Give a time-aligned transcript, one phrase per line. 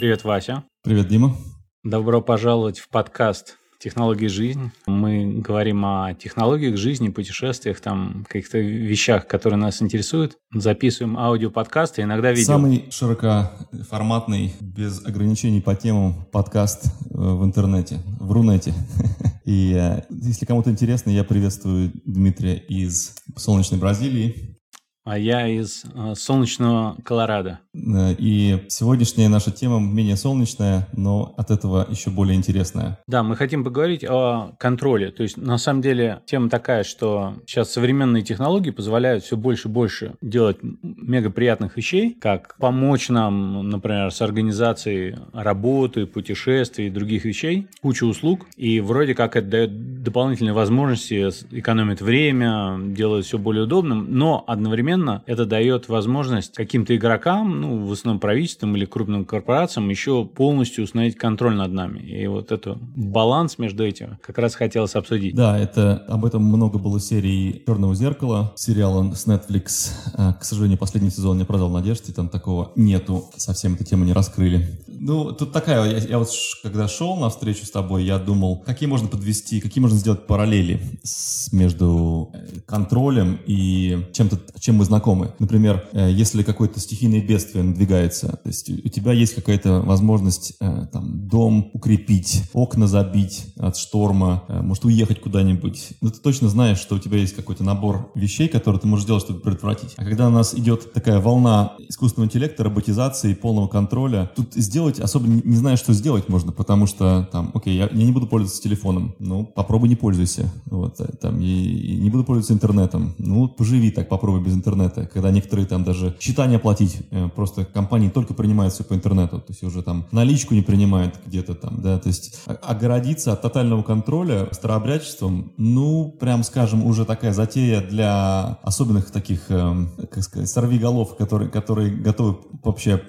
[0.00, 0.64] Привет, Вася.
[0.82, 1.36] Привет, Дима.
[1.84, 4.72] Добро пожаловать в подкаст «Технологии жизни».
[4.86, 10.38] Мы говорим о технологиях жизни, путешествиях, там каких-то вещах, которые нас интересуют.
[10.54, 12.46] Записываем аудиоподкасты, иногда видео.
[12.46, 18.72] Самый широкоформатный, без ограничений по темам подкаст э, в интернете, в Рунете.
[19.44, 24.59] И э, если кому-то интересно, я приветствую Дмитрия из солнечной Бразилии.
[25.04, 27.60] А я из э, солнечного Колорадо.
[27.74, 32.98] Э, и сегодняшняя наша тема менее солнечная, но от этого еще более интересная.
[33.06, 35.10] Да, мы хотим поговорить о контроле.
[35.10, 39.70] То есть, на самом деле, тема такая, что сейчас современные технологии позволяют все больше и
[39.70, 47.24] больше делать мега приятных вещей, как помочь нам, например, с организацией работы, путешествий и других
[47.24, 48.46] вещей, куча услуг.
[48.56, 54.89] И вроде как это дает дополнительные возможности, экономит время, делает все более удобным, но одновременно
[55.26, 61.16] это дает возможность каким-то игрокам, ну, в основном правительством или крупным корпорациям, еще полностью установить
[61.16, 62.00] контроль над нами.
[62.00, 65.34] И вот этот баланс между этим как раз хотелось обсудить.
[65.34, 69.90] Да, это об этом много было серий «Черного зеркала», сериала с Netflix.
[70.14, 74.12] А, к сожалению, последний сезон не продал надежды, там такого нету, совсем эту тему не
[74.12, 74.80] раскрыли.
[74.86, 76.28] Ну, тут такая, я, я вот
[76.62, 80.80] когда шел на встречу с тобой, я думал, какие можно подвести, какие можно сделать параллели
[81.02, 85.34] с, между э, контролем и чем-то, чем мы знакомы.
[85.38, 88.28] Например, э, если какое-то стихийное бедствие надвигается.
[88.28, 94.44] То есть у тебя есть какая-то возможность э, там дом укрепить, окна забить от шторма,
[94.48, 95.88] э, может уехать куда-нибудь.
[96.00, 99.22] Но ты точно знаешь, что у тебя есть какой-то набор вещей, которые ты можешь сделать,
[99.22, 99.92] чтобы предотвратить.
[99.98, 105.28] А когда у нас идет такая волна искусственного интеллекта, роботизации, полного контроля, тут сделать особо
[105.28, 109.14] не, знаешь, что сделать можно, потому что там, окей, я, я не буду пользоваться телефоном,
[109.18, 114.08] ну попробуй не пользуйся, вот, там, и, и не буду пользоваться интернетом, ну поживи так,
[114.08, 114.69] попробуй без интернета,
[115.12, 119.38] когда некоторые там даже счета не оплатить э, просто компании только принимают все по интернету,
[119.38, 123.82] то есть уже там наличку не принимают где-то там, да, то есть огородиться от тотального
[123.82, 131.16] контроля старообрядчеством, ну, прям скажем, уже такая затея для особенных таких, э, как сказать, сорвиголов,
[131.16, 133.02] которые, которые готовы вообще,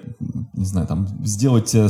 [0.52, 1.88] не знаю, там, сделать э,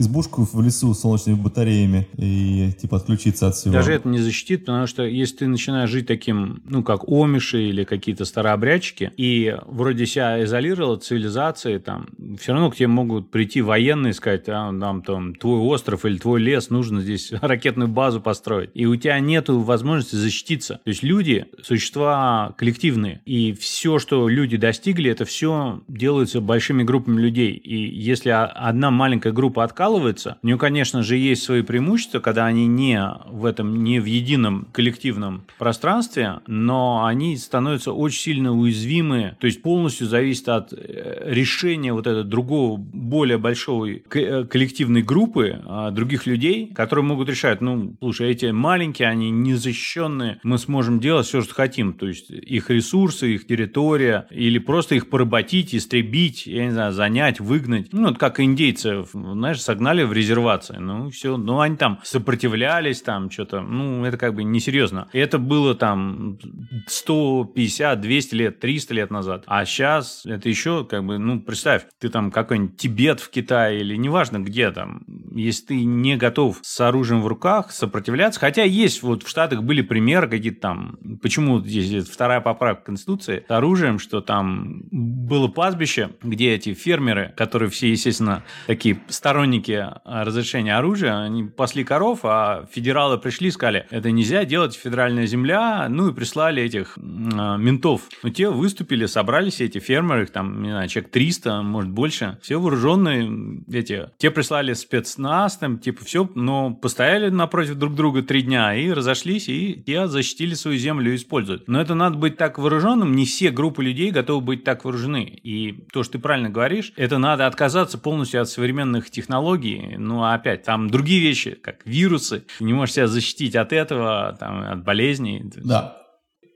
[0.00, 3.74] избушку в лесу с солнечными батареями и, типа, отключиться от всего.
[3.74, 7.84] Даже это не защитит, потому что если ты начинаешь жить таким, ну, как омиши или
[7.84, 12.08] какие-то старообрядчики, и вроде себя изолировал от цивилизации, там,
[12.40, 16.16] все равно к тебе могут прийти военные и сказать, а, нам там твой остров или
[16.16, 18.70] твой лес, нужно здесь ракетную базу построить.
[18.74, 20.80] И у тебя нет возможности защититься.
[20.84, 23.20] То есть люди– существа коллективные.
[23.26, 27.52] И все, что люди достигли, это все делается большими группами людей.
[27.52, 32.66] И если одна маленькая группа откалывается, у нее, конечно же, есть свои преимущества, когда они
[32.66, 39.46] не в этом, не в едином коллективном пространстве, но они становятся очень сильно уязвимы, то
[39.46, 45.90] есть полностью зависит от э, решение вот этого другого, более большого э, коллективной группы а,
[45.90, 51.42] других людей, которые могут решать, ну, слушай, эти маленькие, они незащищенные, мы сможем делать все,
[51.42, 56.70] что хотим, то есть их ресурсы, их территория, или просто их поработить, истребить, я не
[56.70, 57.92] знаю, занять, выгнать.
[57.92, 63.30] Ну, вот как индейцы, знаешь, согнали в резервации, ну, все, ну, они там сопротивлялись, там,
[63.30, 65.08] что-то, ну, это как бы несерьезно.
[65.14, 66.38] Это было там
[66.86, 69.44] 150, 200 лет, 300 лет назад.
[69.46, 73.96] А сейчас это еще как бы, ну, представь, ты там какой-нибудь Тибет в Китае или
[73.96, 75.02] неважно где там,
[75.34, 79.80] если ты не готов с оружием в руках сопротивляться, хотя есть вот в Штатах были
[79.80, 84.82] примеры какие-то там, почему здесь вторая поправка Конституции с оружием, что там
[85.30, 92.20] было пастбище, где эти фермеры, которые все, естественно, такие сторонники разрешения оружия, они пасли коров,
[92.24, 97.00] а федералы пришли и сказали, это нельзя делать федеральная земля, ну и прислали этих э,
[97.00, 98.02] ментов.
[98.24, 102.58] Но те выступили, собрались эти фермеры, их там, не знаю, человек 300, может больше, все
[102.58, 104.10] вооруженные эти.
[104.18, 109.48] Те прислали спецназ, там, типа, все, но постояли напротив друг друга три дня и разошлись,
[109.48, 111.68] и те защитили свою землю и используют.
[111.68, 115.19] Но это надо быть так вооруженным, не все группы людей готовы быть так вооружены.
[115.24, 119.96] И то, что ты правильно говоришь, это надо отказаться полностью от современных технологий.
[119.98, 124.62] Ну, а опять, там другие вещи, как вирусы, не можешь себя защитить от этого, там,
[124.62, 125.42] от болезней.
[125.56, 125.99] Да,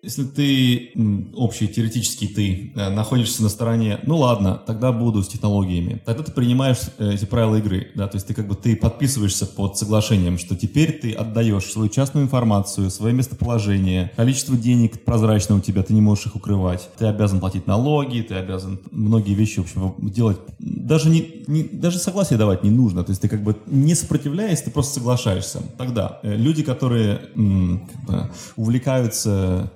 [0.05, 0.93] если ты
[1.35, 6.33] общий, теоретический ты, э, находишься на стороне, ну ладно, тогда буду с технологиями, тогда ты
[6.33, 10.39] принимаешь э, эти правила игры, да, то есть ты как бы ты подписываешься под соглашением,
[10.39, 15.95] что теперь ты отдаешь свою частную информацию, свое местоположение, количество денег прозрачно у тебя, ты
[15.95, 20.39] не можешь их укрывать, ты обязан платить налоги, ты обязан многие вещи, в общем, делать,
[20.59, 24.63] даже, не, не, даже согласие давать не нужно, то есть ты как бы не сопротивляясь,
[24.63, 25.63] ты просто соглашаешься.
[25.79, 29.73] Тогда э, люди, которые м, как бы, увлекаются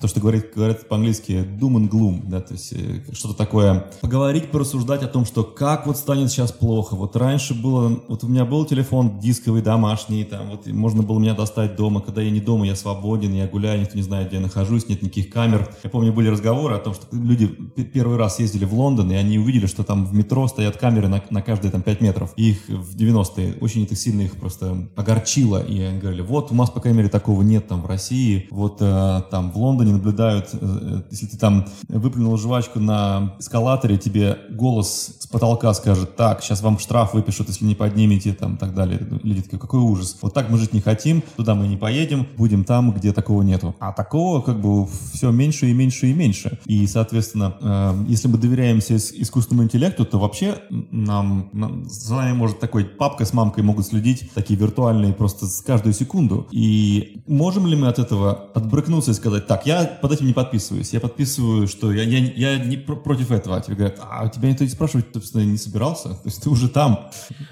[0.00, 3.86] то, что говорит, говорят по-английски doom and gloom, да, то есть э, что-то такое.
[4.00, 6.96] Поговорить, порассуждать о том, что как вот станет сейчас плохо.
[6.96, 11.34] Вот раньше было, вот у меня был телефон дисковый, домашний, там, вот можно было меня
[11.34, 14.42] достать дома, когда я не дома, я свободен, я гуляю, никто не знает, где я
[14.42, 15.68] нахожусь, нет никаких камер.
[15.84, 19.38] Я помню, были разговоры о том, что люди первый раз ездили в Лондон, и они
[19.38, 22.32] увидели, что там в метро стоят камеры на, на каждые там 5 метров.
[22.36, 25.62] И их в 90-е очень это сильно их просто огорчило.
[25.62, 28.48] И они говорили, вот у нас, по крайней мере, такого нет там в России.
[28.50, 33.98] Вот э, там в Лондоне наблюдают, э, э если ты там выплюнул жвачку на эскалаторе,
[33.98, 38.74] тебе голос с потолка скажет, так, сейчас вам штраф выпишут, если не поднимете, там, так
[38.74, 39.00] далее.
[39.22, 40.16] Люди такие, какой ужас.
[40.22, 43.74] Вот так мы жить не хотим, туда мы не поедем, будем там, где такого нету.
[43.80, 46.58] А такого, как бы, все меньше и меньше и меньше.
[46.66, 52.60] И, соответственно, э, если мы доверяемся искусственному интеллекту, то вообще нам, нам за нами может
[52.60, 56.46] такой папка с мамкой могут следить, такие виртуальные просто с каждую секунду.
[56.50, 60.92] И можем ли мы от этого отбрыкнуться и сказать, так, я под этим не подписываюсь,
[60.92, 63.56] я подписываю, что я, я, я не пр против этого.
[63.56, 66.68] А тебе говорят, а тебя никто не спрашивать, собственно, не собирался, то есть ты уже
[66.68, 67.10] там.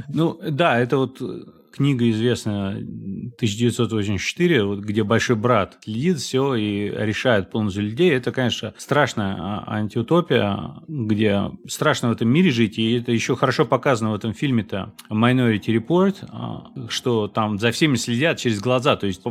[0.09, 1.21] Ну, да, это вот
[1.77, 2.77] книга известная
[3.37, 9.65] 1984, вот, где большой брат следит все и решает полностью людей, это, конечно, страшная а,
[9.67, 14.95] антиутопия, где страшно в этом мире жить, и это еще хорошо показано в этом фильме-то
[15.11, 19.23] Minority Report, а, что там за всеми следят через глаза, то есть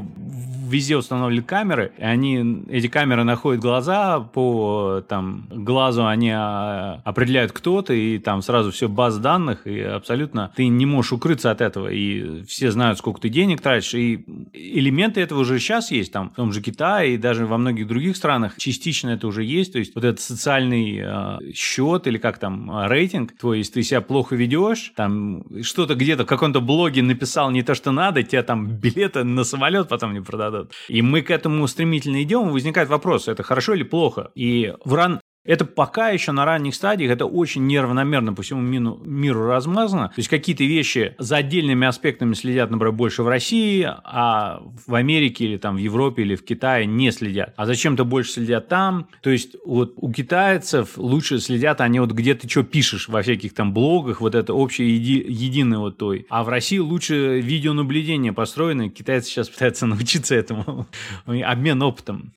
[0.70, 7.52] везде установлены камеры, и они, эти камеры находят глаза, по там, глазу они а, определяют
[7.52, 11.88] кто-то, и там сразу все баз данных, и абсолютно ты не можешь укрыться от этого,
[11.88, 16.36] и все знают, сколько ты денег тратишь, и элементы этого уже сейчас есть, там, в
[16.36, 19.96] том же Китае и даже во многих других странах частично это уже есть, то есть
[19.96, 24.36] вот этот социальный э, счет или как там, а, рейтинг твой, если ты себя плохо
[24.36, 29.24] ведешь, там, что-то где-то в каком-то блоге написал не то, что надо, тебе там билеты
[29.24, 30.72] на самолет потом не продадут.
[30.88, 34.32] И мы к этому стремительно идем, возникает вопрос, это хорошо или плохо?
[34.36, 39.00] И в ран это пока еще на ранних стадиях, это очень неравномерно по всему мину,
[39.06, 40.10] миру размазано.
[40.10, 45.46] То есть какие-то вещи за отдельными аспектами следят, например, больше в России, а в Америке
[45.46, 47.54] или там в Европе или в Китае не следят.
[47.56, 49.08] А зачем-то больше следят там.
[49.22, 53.54] То есть вот у китайцев лучше следят они вот где ты что пишешь во всяких
[53.54, 56.26] там блогах, вот это общее еди, единое вот той.
[56.30, 60.88] А в России лучше видеонаблюдение построено, китайцы сейчас пытаются научиться этому.
[61.26, 62.34] Обмен опытом.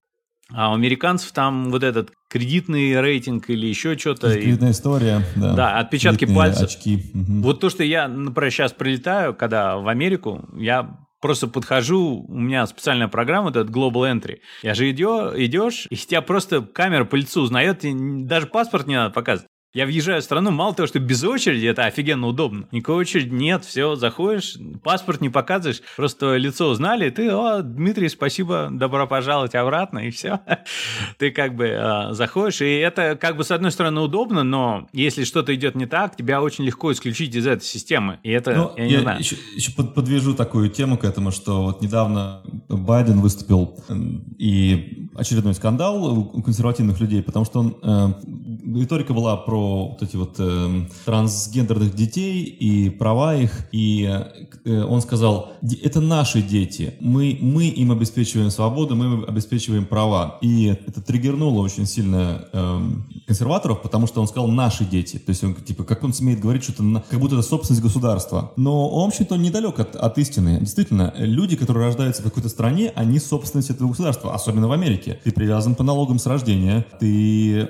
[0.52, 4.32] А у американцев там вот этот кредитный рейтинг или еще что-то.
[4.32, 5.52] Кредитная история, да.
[5.54, 6.64] Да, отпечатки пальцев.
[6.64, 7.10] очки.
[7.14, 7.42] Угу.
[7.42, 12.66] Вот то, что я, например, сейчас прилетаю, когда в Америку, я просто подхожу, у меня
[12.66, 14.38] специальная программа, этот Global Entry.
[14.62, 17.84] Я же идё, идешь, и тебя просто камера по лицу узнает,
[18.26, 19.48] даже паспорт не надо показывать.
[19.74, 22.66] Я въезжаю в страну, мало того, что без очереди, это офигенно удобно.
[22.72, 28.68] Никакой очереди нет, все, заходишь, паспорт не показываешь, просто лицо узнали, ты, о, Дмитрий, спасибо,
[28.72, 30.40] добро пожаловать обратно, и все.
[31.18, 35.24] Ты как бы э, заходишь, и это как бы с одной стороны удобно, но если
[35.24, 38.86] что-то идет не так, тебя очень легко исключить из этой системы, и это, ну, я
[38.86, 39.18] не я знаю.
[39.18, 43.78] Еще, еще подвяжу такую тему к этому, что вот недавно Байден выступил,
[44.38, 48.12] и очередной скандал у консервативных людей, потому что он, э,
[48.76, 54.08] риторика была про вот эти вот э, трансгендерных детей и права их, и
[54.64, 60.38] э, он сказал, это наши дети, мы, мы им обеспечиваем свободу, мы им обеспечиваем права.
[60.40, 62.80] И это триггернуло очень сильно э,
[63.26, 65.18] консерваторов, потому что он сказал наши дети.
[65.18, 68.52] То есть он, типа, как он смеет говорить, что это как будто это собственность государства.
[68.56, 70.58] Но он, вообще-то, недалек от, от истины.
[70.60, 75.18] Действительно, люди, которые рождаются в какой-то стране, они собственность этого государства, особенно в Америке.
[75.24, 77.68] Ты привязан по налогам с рождения, ты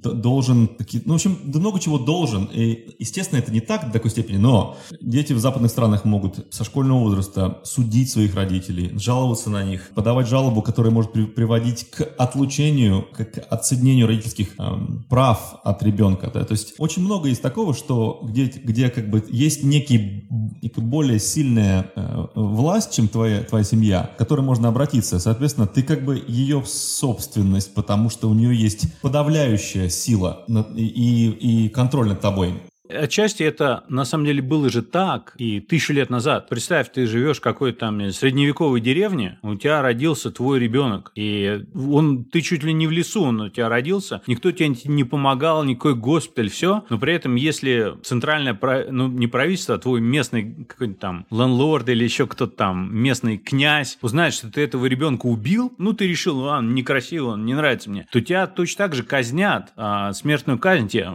[0.00, 0.70] должен,
[1.04, 2.44] ну, в общем, да много чего должен.
[2.52, 6.64] И, естественно, это не так до такой степени, но дети в западных странах могут со
[6.64, 12.02] школьного возраста судить своих родителей, жаловаться на них, подавать жалобу, которая может при, приводить к
[12.18, 16.30] отлучению, к отсоединению родительских эм, прав от ребенка.
[16.32, 16.44] Да?
[16.44, 20.28] То есть очень много есть такого, что где, где как бы есть некий
[20.76, 25.18] более сильная э, власть, чем твоя, твоя семья, к которой можно обратиться.
[25.18, 30.44] Соответственно, ты как бы ее собственность, потому что у нее есть подавляющая сила
[30.76, 32.62] и, и контроль над тобой.
[32.92, 36.48] Отчасти это на самом деле было же так и тысячу лет назад.
[36.48, 42.24] Представь, ты живешь в какой-то там средневековой деревне, у тебя родился твой ребенок, и он,
[42.24, 45.94] ты чуть ли не в лесу, он у тебя родился, никто тебе не помогал, никакой
[45.94, 48.58] госпиталь, все, но при этом, если центральное,
[48.90, 53.98] ну, не правительство, а твой местный какой-нибудь там ленлорд или еще кто-то там, местный князь,
[54.02, 58.06] узнает, что ты этого ребенка убил, ну, ты решил, а, некрасиво, он не нравится мне,
[58.10, 61.10] то тебя точно так же казнят, а, смертную казнь тебе,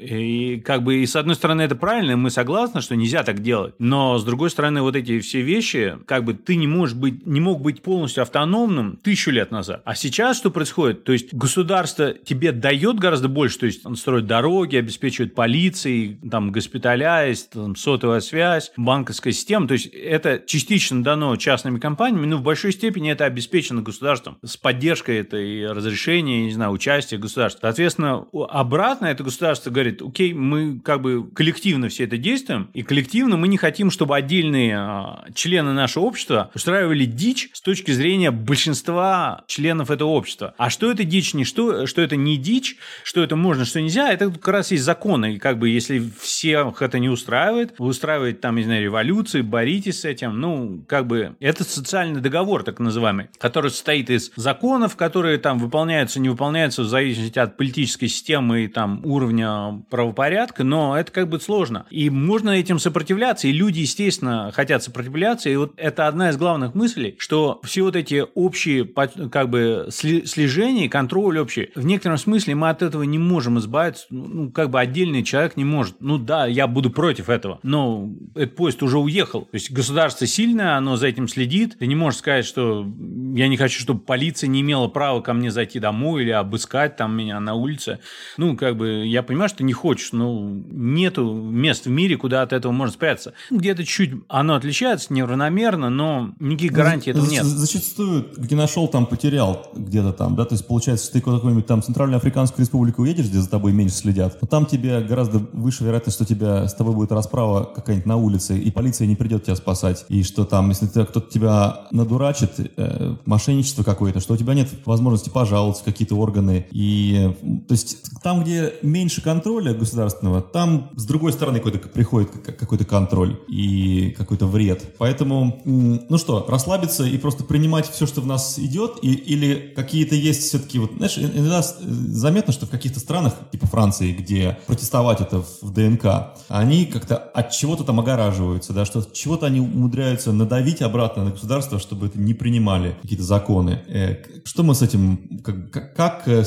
[0.00, 3.74] и как бы и с одной стороны, это правильно, мы согласны, что нельзя так делать.
[3.78, 7.40] Но, с другой стороны, вот эти все вещи, как бы ты не можешь быть, не
[7.40, 9.82] мог быть полностью автономным тысячу лет назад.
[9.84, 11.04] А сейчас что происходит?
[11.04, 16.52] То есть государство тебе дает гораздо больше, то есть он строит дороги, обеспечивает полицией, там,
[16.52, 19.68] госпиталя, там, сотовая связь, банковская система.
[19.68, 24.56] То есть это частично дано частными компаниями, но в большой степени это обеспечено государством с
[24.56, 27.60] поддержкой этой разрешения, не знаю, участия государства.
[27.62, 33.36] Соответственно, обратно это государство говорит, окей, мы как бы коллективно все это действуем, и коллективно
[33.36, 39.44] мы не хотим, чтобы отдельные а, члены нашего общества устраивали дичь с точки зрения большинства
[39.46, 40.54] членов этого общества.
[40.56, 44.12] А что это дичь, не что, что это не дичь, что это можно, что нельзя,
[44.12, 45.34] это как раз есть законы.
[45.34, 50.00] И как бы если всех это не устраивает, вы устраиваете там, не знаю, революции, боритесь
[50.00, 55.38] с этим, ну, как бы это социальный договор, так называемый, который состоит из законов, которые
[55.38, 61.12] там выполняются, не выполняются в зависимости от политической системы и там уровня правопорядка, но это
[61.12, 61.86] как бы сложно.
[61.90, 66.74] И можно этим сопротивляться, и люди, естественно, хотят сопротивляться, и вот это одна из главных
[66.74, 72.70] мыслей, что все вот эти общие как бы слежения, контроль общий, в некотором смысле мы
[72.70, 75.96] от этого не можем избавиться, ну, как бы отдельный человек не может.
[76.00, 79.42] Ну да, я буду против этого, но этот поезд уже уехал.
[79.42, 81.76] То есть государство сильное, оно за этим следит.
[81.78, 82.86] Ты не можешь сказать, что
[83.34, 87.16] я не хочу, чтобы полиция не имела права ко мне зайти домой или обыскать там
[87.16, 88.00] меня на улице.
[88.36, 90.48] Ну, как бы, я понимаю, что не хочешь, но
[90.82, 93.32] нету мест в мире, куда от этого можно спрятаться.
[93.50, 97.44] Где-то чуть оно отличается неравномерно, но никаких гарантий этого нет.
[97.44, 101.82] Зачастую, где нашел, там потерял где-то там, да, то есть получается, что ты какой-нибудь там
[101.82, 106.16] Центральную Африканскую Республику уедешь, где за тобой меньше следят, но там тебе гораздо выше вероятность,
[106.16, 110.04] что тебя, с тобой будет расправа какая-нибудь на улице, и полиция не придет тебя спасать,
[110.08, 115.28] и что там, если кто-то тебя надурачит, э, мошенничество какое-то, что у тебя нет возможности
[115.28, 117.34] пожаловаться в какие-то органы, и
[117.68, 123.38] то есть там, где меньше контроля государственного, там с другой стороны какой-то приходит какой-то контроль
[123.48, 124.94] и какой-то вред.
[124.98, 130.14] Поэтому, ну что, расслабиться и просто принимать все, что в нас идет, и, или какие-то
[130.14, 135.44] есть все-таки, вот, знаешь, иногда заметно, что в каких-то странах, типа Франции, где протестовать это
[135.60, 141.24] в ДНК, они как-то от чего-то там огораживаются, да, что чего-то они умудряются надавить обратно
[141.24, 143.82] на государство, чтобы это не принимали какие-то законы.
[143.88, 146.44] Э, что мы с этим, как, как э,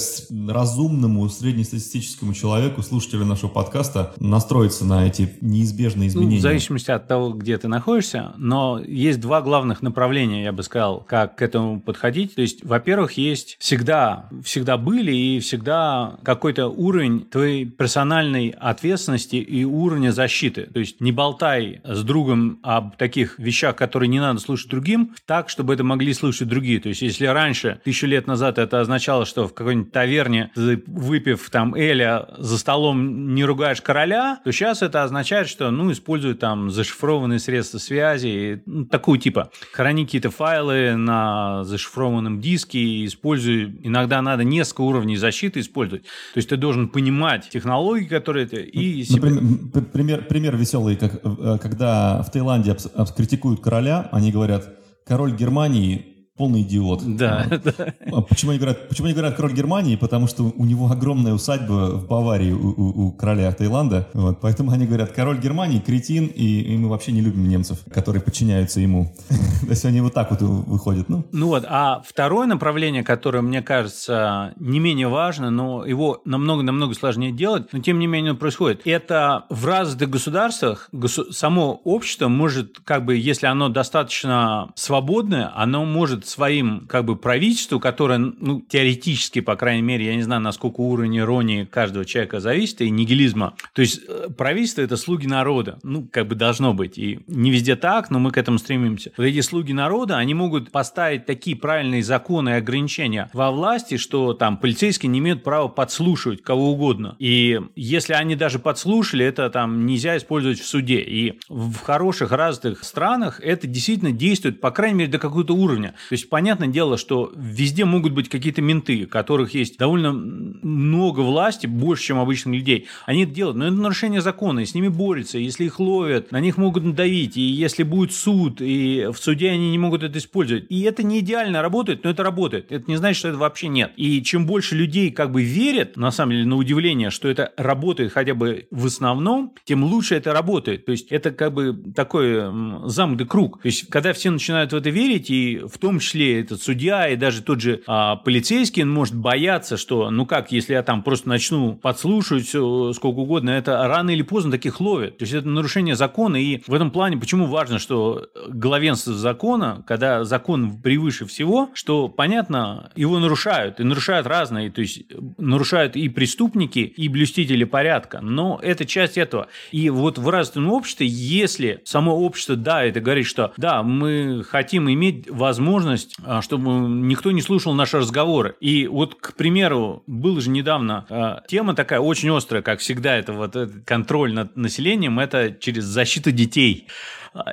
[0.47, 6.35] разумному среднестатистическому человеку, слушателю нашего подкаста, настроиться на эти неизбежные изменения?
[6.35, 10.63] Ну, в зависимости от того, где ты находишься, но есть два главных направления, я бы
[10.63, 12.35] сказал, как к этому подходить.
[12.35, 19.63] То есть, во-первых, есть всегда, всегда были и всегда какой-то уровень твоей персональной ответственности и
[19.65, 20.67] уровня защиты.
[20.73, 25.49] То есть, не болтай с другом об таких вещах, которые не надо слушать другим, так,
[25.49, 26.79] чтобы это могли слушать другие.
[26.79, 31.75] То есть, если раньше, тысячу лет назад, это означало, что в какой-нибудь таверне, выпив там
[31.75, 34.04] Эля, за столом не ругаешь короля,
[34.43, 40.05] то сейчас это означает, что, ну, используют там зашифрованные средства связи, ну, такую типа, храни
[40.05, 46.03] какие-то файлы на зашифрованном диске, используй, иногда надо несколько уровней защиты использовать.
[46.03, 51.57] То есть ты должен понимать технологии, которые это и Например, пример, пример веселый, как, э,
[51.61, 52.75] когда в Таиланде
[53.15, 57.15] критикуют короля, они говорят, король Германии полный идиот.
[57.15, 57.93] Да, а, да.
[58.11, 59.95] А почему они говорят, почему они говорят король Германии?
[59.95, 64.09] Потому что у него огромная усадьба в Баварии у, у, у короля Таиланда.
[64.13, 68.21] Вот, поэтому они говорят, король Германии кретин, и, и мы вообще не любим немцев, которые
[68.21, 69.13] подчиняются ему.
[69.61, 71.07] То есть они вот так вот выходят.
[71.07, 71.25] Ну.
[71.31, 77.31] ну вот, а второе направление, которое, мне кажется, не менее важно, но его намного-намного сложнее
[77.31, 83.05] делать, но тем не менее происходит, это в развитых государствах госу- само общество может, как
[83.05, 89.55] бы, если оно достаточно свободное, оно может своим как бы правительству, которое, ну, теоретически, по
[89.55, 93.55] крайней мере, я не знаю, насколько уровень иронии каждого человека зависит, и нигилизма.
[93.73, 95.79] То есть э, правительство– это слуги народа.
[95.83, 96.97] Ну, как бы должно быть.
[96.97, 99.11] И не везде так, но мы к этому стремимся.
[99.17, 104.33] Вот эти слуги народа, они могут поставить такие правильные законы и ограничения во власти, что
[104.33, 107.15] там полицейские не имеют права подслушивать кого угодно.
[107.19, 110.99] И если они даже подслушали, это там нельзя использовать в суде.
[111.01, 115.95] И в хороших развитых странах это действительно действует, по крайней мере, до какого-то уровня.
[116.15, 122.05] Есть, понятное дело, что везде могут быть какие-то менты, которых есть довольно много власти, больше,
[122.05, 122.87] чем обычных людей.
[123.05, 125.37] Они это делают, но это нарушение закона, и с ними борются.
[125.37, 129.71] Если их ловят, на них могут надавить, и если будет суд, и в суде они
[129.71, 130.67] не могут это использовать.
[130.69, 132.71] И это не идеально работает, но это работает.
[132.71, 133.91] Это не значит, что это вообще нет.
[133.97, 138.13] И чем больше людей как бы верят, на самом деле, на удивление, что это работает
[138.13, 140.85] хотя бы в основном, тем лучше это работает.
[140.85, 142.39] То есть это как бы такой
[142.85, 143.61] замкнутый круг.
[143.61, 147.15] То есть когда все начинают в это верить, и в том числе этот судья и
[147.15, 151.29] даже тот же а, полицейский он может бояться, что, ну как, если я там просто
[151.29, 155.17] начну подслушивать все, сколько угодно, это рано или поздно таких ловят.
[155.17, 160.23] То есть это нарушение закона, и в этом плане почему важно, что главенство закона, когда
[160.23, 165.03] закон превыше всего, что, понятно, его нарушают, и нарушают разные, то есть
[165.37, 169.47] нарушают и преступники, и блюстители порядка, но это часть этого.
[169.71, 174.89] И вот в развитом обществе, если само общество, да, это говорит, что да, мы хотим
[174.89, 178.55] иметь возможность, а, чтобы никто не слушал наши разговоры.
[178.59, 183.33] И вот, к примеру, была же недавно э, тема такая очень острая, как всегда, это
[183.33, 186.87] вот контроль над населением, это через защиту детей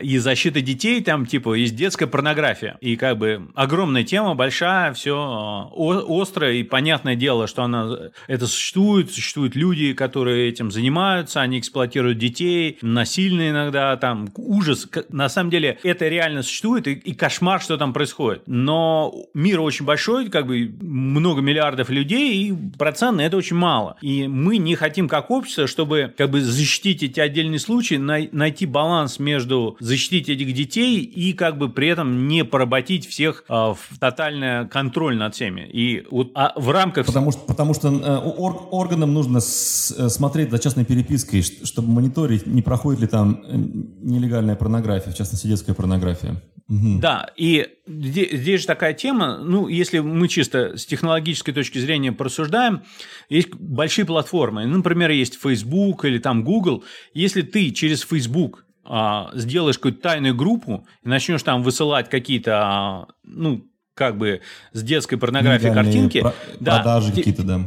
[0.00, 2.76] и защита детей, там типа есть детская порнография.
[2.80, 5.70] И как бы огромная тема, большая, все
[6.08, 12.18] острое и понятное дело, что она это существует, существуют люди, которые этим занимаются, они эксплуатируют
[12.18, 14.88] детей, насильно иногда, там ужас.
[15.08, 18.42] На самом деле это реально существует и, и кошмар, что там происходит.
[18.46, 23.96] Но мир очень большой, как бы много миллиардов людей, и процентно это очень мало.
[24.00, 29.18] И мы не хотим как общество, чтобы как бы защитить эти отдельные случаи, найти баланс
[29.18, 34.68] между защитить этих детей и как бы при этом не поработить всех а, в тотальный
[34.68, 35.62] контроль над всеми.
[35.62, 37.06] И вот а в рамках...
[37.06, 41.88] Потому что, потому что э, ор, органам нужно с, э, смотреть за частной перепиской, чтобы
[41.88, 46.40] мониторить, не проходит ли там э, нелегальная порнография, в частности детская порнография.
[46.68, 47.00] Угу.
[47.00, 52.12] Да, и здесь, здесь же такая тема, ну, если мы чисто с технологической точки зрения
[52.12, 52.82] порассуждаем,
[53.28, 59.76] есть большие платформы, например, есть Facebook или там Google, если ты через Facebook а, сделаешь
[59.76, 64.40] какую-то тайную группу и начнешь там высылать какие-то, а, ну, как бы
[64.72, 66.20] с детской порнографией картинки.
[66.20, 67.60] Про- да, продажи какие-то, да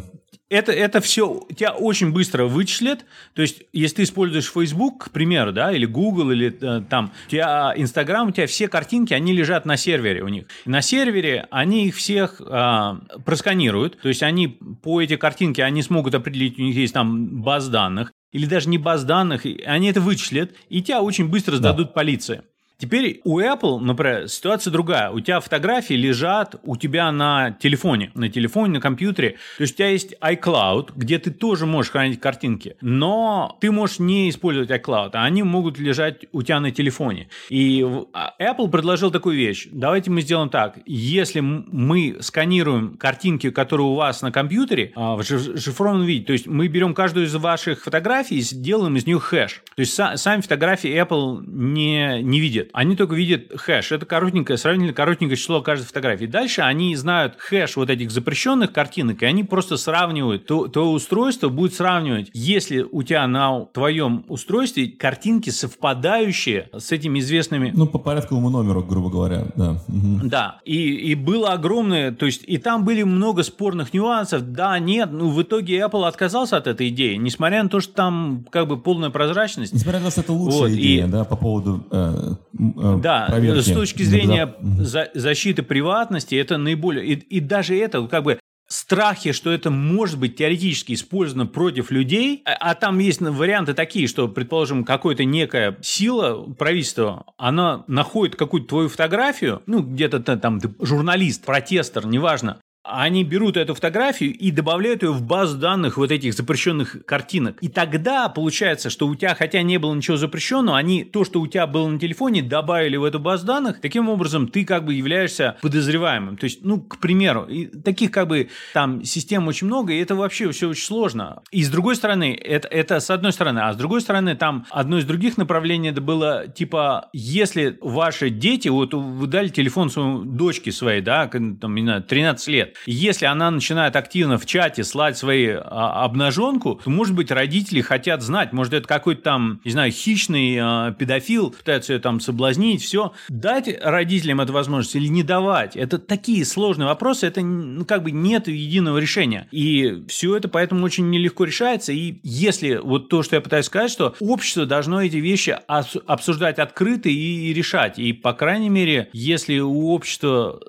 [0.50, 3.06] это, это все тебя очень быстро вычислят.
[3.34, 7.30] То есть, если ты используешь Facebook, к примеру, да, или Google, или э, там, у
[7.30, 10.46] тебя Instagram, у тебя все картинки, они лежат на сервере у них.
[10.66, 12.94] На сервере они их всех э,
[13.26, 14.00] просканируют.
[14.00, 18.12] То есть, они по эти картинки, они смогут определить, у них есть там баз данных
[18.36, 21.94] или даже не баз данных, они это вычислят, и тебя очень быстро сдадут да.
[21.94, 22.42] полиции.
[22.78, 25.10] Теперь у Apple, например, ситуация другая.
[25.10, 29.38] У тебя фотографии лежат у тебя на телефоне, на телефоне, на компьютере.
[29.58, 34.00] То есть у тебя есть iCloud, где ты тоже можешь хранить картинки, но ты можешь
[34.00, 37.30] не использовать iCloud, а они могут лежать у тебя на телефоне.
[37.50, 39.68] И а, Apple предложил такую вещь.
[39.72, 40.80] Давайте мы сделаем так.
[40.86, 46.48] Если мы сканируем картинки, которые у вас на компьютере, а, в шифрованном виде, то есть
[46.48, 49.64] мы берем каждую из ваших фотографий и сделаем из них хэш.
[49.76, 52.70] То есть сами фотографии Apple не, не видит видят.
[52.74, 53.92] Они только видят хэш.
[53.92, 56.26] Это коротенькое, сравнительно коротенькое число каждой фотографии.
[56.26, 60.46] Дальше они знают хэш вот этих запрещенных картинок, и они просто сравнивают.
[60.46, 67.20] То, то устройство будет сравнивать, если у тебя на твоем устройстве картинки совпадающие с этими
[67.20, 67.72] известными...
[67.74, 69.84] Ну, по порядковому номеру, грубо говоря, да.
[69.88, 70.28] Угу.
[70.28, 75.10] Да, и, и было огромное, то есть, и там были много спорных нюансов, да, нет,
[75.12, 78.78] ну, в итоге Apple отказался от этой идеи, несмотря на то, что там как бы
[78.78, 79.74] полная прозрачность.
[79.74, 81.10] Несмотря на то, что это лучшая вот, идея, и...
[81.10, 83.70] да, по поводу э, да, проверки.
[83.70, 87.06] с точки зрения за, защиты приватности, это наиболее...
[87.06, 92.42] И, и даже это, как бы, страхи, что это может быть теоретически использовано против людей,
[92.46, 98.68] а, а там есть варианты такие, что, предположим, какая-то некая сила правительства, она находит какую-то
[98.70, 105.04] твою фотографию, ну, где-то там ты журналист, протестер, неважно, они берут эту фотографию и добавляют
[105.04, 107.58] ее в базу данных вот этих запрещенных картинок.
[107.62, 111.48] И тогда получается, что у тебя, хотя не было ничего запрещенного, они то, что у
[111.48, 113.82] тебя было на телефоне, добавили в эту базу данных.
[113.82, 116.38] Таким образом, ты как бы являешься подозреваемым.
[116.38, 120.16] То есть, ну, к примеру, и таких как бы там систем очень много, и это
[120.16, 121.42] вообще все очень сложно.
[121.52, 125.00] И с другой стороны, это, это с одной стороны, а с другой стороны, там одно
[125.00, 130.72] из других направлений это было типа, если ваши дети, вот вы дали телефон своему дочке
[130.72, 135.50] своей, да, там, не знаю, 13 лет, если она начинает активно в чате слать свои
[135.50, 140.58] а, обнаженку, то, может быть, родители хотят знать, может, это какой-то там, не знаю, хищный
[140.60, 143.14] а, педофил, пытается ее там соблазнить, все.
[143.30, 145.76] Дать родителям эту возможность или не давать?
[145.76, 149.48] Это такие сложные вопросы, это ну, как бы нет единого решения.
[149.52, 151.92] И все это поэтому очень нелегко решается.
[151.92, 157.10] И если вот то, что я пытаюсь сказать, что общество должно эти вещи обсуждать открыто
[157.10, 158.00] и решать.
[158.00, 160.60] И, по крайней мере, если у общества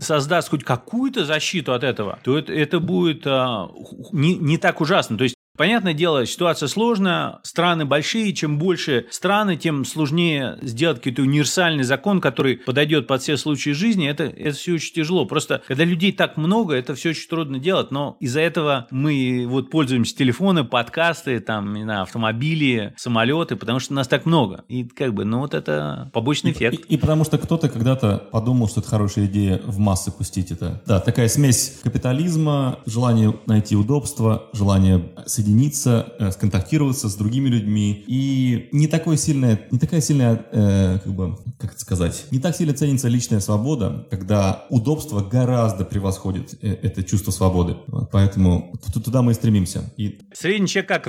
[0.00, 3.68] создаст хоть какую-то защиту от этого, то это, это будет а,
[4.12, 5.16] не, не так ужасно.
[5.18, 11.22] То есть понятное дело, ситуация сложная, страны большие, чем больше страны, тем сложнее сделать какой-то
[11.22, 14.08] универсальный закон, который подойдет под все случаи жизни.
[14.08, 15.26] Это, это все очень тяжело.
[15.26, 19.70] Просто когда людей так много, это все очень трудно делать, но из-за этого мы вот
[19.70, 24.64] пользуемся телефоны, подкасты, там, не знаю, автомобили, самолеты, потому что нас так много.
[24.68, 26.74] И как бы, ну вот это побочный эффект.
[26.74, 30.52] И, и, и потому что кто-то когда-то подумал, что это хорошая идея в массы пустить
[30.52, 30.80] это.
[30.86, 35.04] Да, такая смесь капитализма, желание найти удобство, желание
[35.48, 41.12] соединиться, э, сконтактироваться с другими людьми и не такое сильное, не такая сильная, э, как
[41.12, 46.76] бы, как это сказать, не так сильно ценится личная свобода, когда удобство гораздо превосходит э,
[46.82, 47.76] это чувство свободы.
[47.86, 49.90] Вот, поэтому туда мы и стремимся.
[49.96, 50.18] И...
[50.34, 51.06] Средний человек как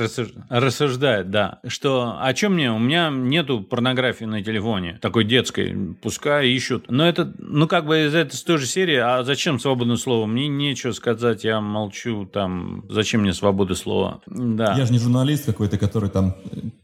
[0.50, 2.72] рассуждает, да, что о чем мне?
[2.72, 6.86] У меня нету порнографии на телефоне, такой детской, пускай ищут.
[6.90, 10.26] Но это, ну как бы из этой той же серии, а зачем свободное слово?
[10.26, 14.22] Мне нечего сказать, я молчу, там, зачем мне свобода слова?
[14.30, 14.76] Да.
[14.76, 16.36] Я же не журналист какой-то, который там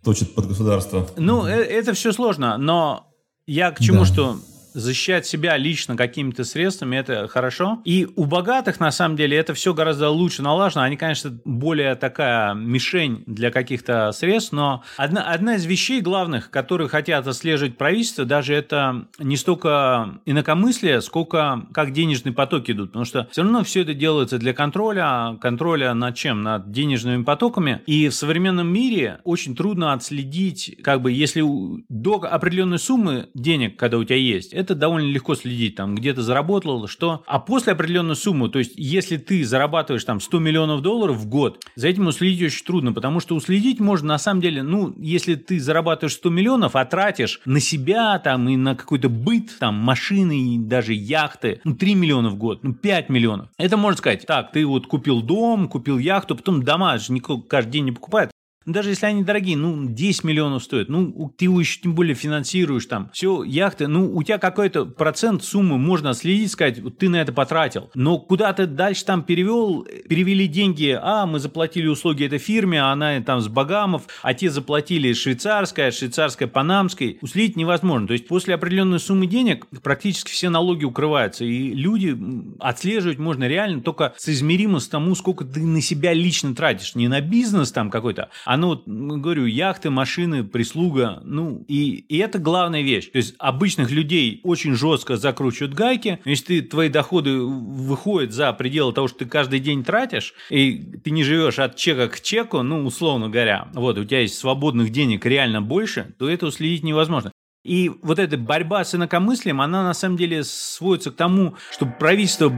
[0.03, 1.07] точит под государство.
[1.17, 3.07] Ну, э, это все сложно, но
[3.45, 4.05] я к чему, да.
[4.05, 4.37] что
[4.75, 7.81] защищать себя лично какими-то средствами, это хорошо.
[7.85, 10.83] И у богатых, на самом деле, это все гораздо лучше налажено.
[10.83, 16.89] Они, конечно, более такая мишень для каких-то средств, но одна, одна из вещей главных, которые
[16.89, 22.89] хотят отслеживать правительство, даже это не столько инакомыслие, сколько как денежные потоки идут.
[22.89, 26.43] Потому что все равно все это делается для контроля, контроля над чем?
[26.43, 27.81] Над денежными потоками.
[27.85, 31.43] И в современном мире очень трудно отследить, как бы, если
[31.89, 36.21] до определенной суммы денег, когда у тебя есть, это довольно легко следить, там, где ты
[36.21, 37.23] заработал, что.
[37.25, 41.63] А после определенной суммы, то есть, если ты зарабатываешь там 100 миллионов долларов в год,
[41.75, 45.59] за этим уследить очень трудно, потому что уследить можно на самом деле, ну, если ты
[45.59, 50.57] зарабатываешь 100 миллионов, а тратишь на себя там и на какой-то быт, там, машины и
[50.57, 53.49] даже яхты, ну, 3 миллиона в год, ну, 5 миллионов.
[53.57, 57.71] Это можно сказать, так, ты вот купил дом, купил яхту, потом дома же никто каждый
[57.71, 58.31] день не покупает.
[58.65, 62.15] Ну, даже если они дорогие, ну, 10 миллионов стоят, ну, ты его еще тем более
[62.15, 67.09] финансируешь там, все, яхты, ну, у тебя какой-то процент суммы можно следить, сказать, вот ты
[67.09, 72.25] на это потратил, но куда ты дальше там перевел, перевели деньги, а, мы заплатили услуги
[72.25, 78.07] этой фирме, а она там с Багамов, а те заплатили швейцарская, швейцарская панамской, уследить невозможно,
[78.07, 82.17] то есть после определенной суммы денег практически все налоги укрываются, и люди
[82.59, 87.21] отслеживать можно реально только соизмеримо с тому, сколько ты на себя лично тратишь, не на
[87.21, 92.83] бизнес там какой-то, а а ну, говорю, яхты, машины, прислуга, ну, и, и это главная
[92.83, 93.11] вещь.
[93.11, 96.19] То есть обычных людей очень жестко закручивают гайки.
[96.23, 101.11] Если ты, твои доходы выходят за пределы того, что ты каждый день тратишь, и ты
[101.11, 105.25] не живешь от чека к чеку, ну, условно говоря, вот, у тебя есть свободных денег
[105.25, 107.33] реально больше, то это уследить невозможно.
[107.65, 112.53] И вот эта борьба с инакомыслием, она на самом деле сводится к тому, что правительство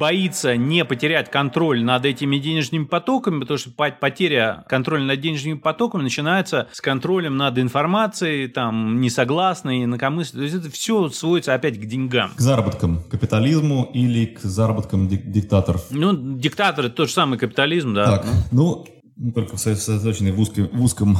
[0.00, 6.02] боится не потерять контроль над этими денежными потоками, потому что потеря контроля над денежными потоками
[6.02, 10.40] начинается с контролем над информацией, там, несогласной, инакомыслием.
[10.40, 12.30] То есть это все сводится опять к деньгам.
[12.34, 15.84] К заработкам, капитализму или к заработкам дик- диктаторов?
[15.90, 18.18] Ну, диктатор– это тот же самый капитализм, да.
[18.18, 18.86] Так, ну,
[19.34, 21.18] только сосредоточенный в, узком, в узком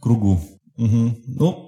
[0.00, 0.40] кругу.
[0.78, 1.18] Угу.
[1.26, 1.67] Ну,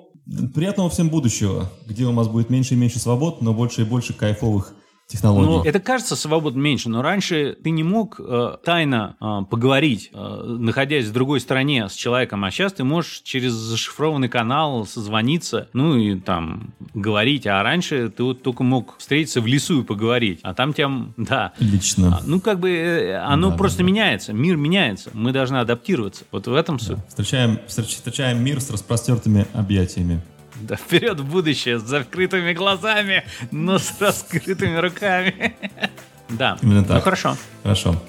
[0.55, 4.12] Приятного всем будущего, где у нас будет меньше и меньше свобод, но больше и больше
[4.12, 4.75] кайфовых
[5.11, 5.46] технологий.
[5.46, 10.57] Ну, это кажется свобод меньше, но раньше ты не мог э, тайно э, поговорить, э,
[10.59, 15.96] находясь в другой стране с человеком, а сейчас ты можешь через зашифрованный канал созвониться, ну
[15.96, 20.55] и там говорить, а раньше ты вот только мог встретиться в лесу и поговорить, а
[20.55, 21.53] там тебя, да.
[21.59, 22.18] Лично.
[22.18, 23.90] А, ну, как бы э, оно да, просто да, да.
[23.90, 26.25] меняется, мир меняется, мы должны адаптироваться.
[26.31, 26.99] Вот в этом суть.
[27.09, 30.20] Встречаем, встречаем мир с распростертыми объятиями.
[30.61, 35.57] Да, вперед в будущее с закрытыми глазами, но с раскрытыми руками.
[36.33, 36.57] Да.
[36.62, 36.99] Именно так.
[36.99, 37.37] Ну хорошо.
[37.64, 38.01] Хорошо.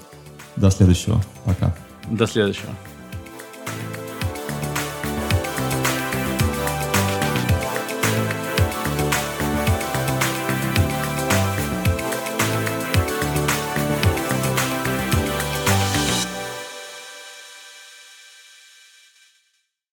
[0.54, 1.20] До следующего.
[1.44, 1.74] Пока.
[2.08, 2.70] До следующего.